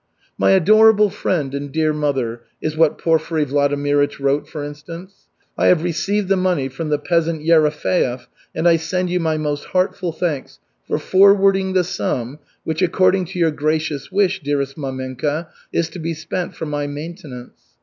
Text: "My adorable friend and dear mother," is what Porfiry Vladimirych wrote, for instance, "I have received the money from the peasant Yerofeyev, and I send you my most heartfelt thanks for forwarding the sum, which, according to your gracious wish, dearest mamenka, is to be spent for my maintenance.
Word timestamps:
"My 0.35 0.49
adorable 0.49 1.11
friend 1.11 1.53
and 1.53 1.71
dear 1.71 1.93
mother," 1.93 2.41
is 2.59 2.75
what 2.75 2.97
Porfiry 2.97 3.45
Vladimirych 3.45 4.17
wrote, 4.19 4.49
for 4.49 4.63
instance, 4.63 5.27
"I 5.59 5.67
have 5.67 5.83
received 5.83 6.27
the 6.27 6.35
money 6.35 6.69
from 6.69 6.89
the 6.89 6.97
peasant 6.97 7.43
Yerofeyev, 7.45 8.25
and 8.55 8.67
I 8.67 8.77
send 8.77 9.11
you 9.11 9.19
my 9.19 9.37
most 9.37 9.65
heartfelt 9.65 10.17
thanks 10.17 10.57
for 10.87 10.97
forwarding 10.97 11.73
the 11.73 11.83
sum, 11.83 12.39
which, 12.63 12.81
according 12.81 13.25
to 13.25 13.37
your 13.37 13.51
gracious 13.51 14.11
wish, 14.11 14.39
dearest 14.41 14.75
mamenka, 14.75 15.49
is 15.71 15.87
to 15.89 15.99
be 15.99 16.15
spent 16.15 16.55
for 16.55 16.65
my 16.65 16.87
maintenance. 16.87 17.61